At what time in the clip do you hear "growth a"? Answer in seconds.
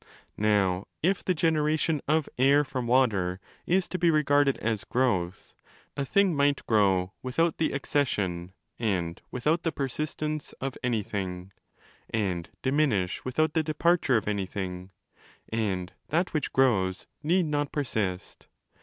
4.83-6.05